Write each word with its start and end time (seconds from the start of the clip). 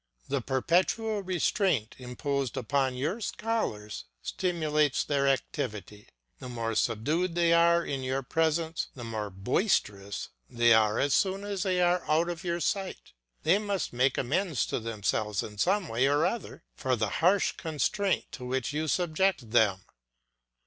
The 0.29 0.41
perpetual 0.41 1.21
restraint 1.21 1.95
imposed 1.99 2.57
upon 2.57 2.95
your 2.97 3.21
scholars 3.21 4.05
stimulates 4.23 5.03
their 5.03 5.27
activity; 5.27 6.07
the 6.39 6.49
more 6.49 6.73
subdued 6.73 7.35
they 7.35 7.53
are 7.53 7.85
in 7.85 8.01
your 8.01 8.23
presence, 8.23 8.87
the 8.95 9.03
more 9.03 9.29
boisterous 9.29 10.29
they 10.49 10.73
are 10.73 10.97
as 10.97 11.13
soon 11.13 11.43
as 11.43 11.61
they 11.61 11.81
are 11.81 12.03
out 12.09 12.29
of 12.29 12.43
your 12.43 12.59
sight. 12.61 13.13
They 13.43 13.59
must 13.59 13.93
make 13.93 14.17
amends 14.17 14.65
to 14.73 14.79
themselves 14.79 15.43
in 15.43 15.59
some 15.59 15.87
way 15.87 16.07
or 16.07 16.25
other 16.25 16.63
for 16.75 16.95
the 16.95 17.07
harsh 17.21 17.51
constraint 17.51 18.25
to 18.31 18.43
which 18.43 18.73
you 18.73 18.87
subject 18.87 19.51
them. 19.51 19.81